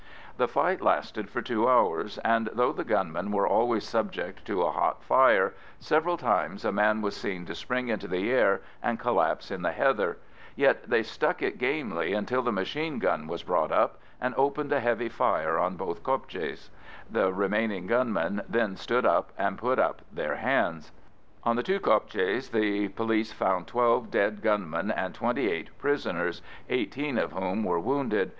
[0.37, 4.71] The fight lasted for two hours, and though the gunmen were always subject to a
[4.71, 8.99] hot fire, and several times a man was seen to spring into the air and
[8.99, 10.17] collapse in the heather,
[10.55, 14.79] yet they stuck it gamely until the machine gun was brought up and opened a
[14.79, 16.71] heavy fire on both kopjes;
[17.07, 20.91] the remaining gunmen then stood up and put up their hands.
[21.43, 27.19] On the two kopjes the police found twelve dead gunmen and twenty eight prisoners, eighteen
[27.19, 28.29] of whom were wounded.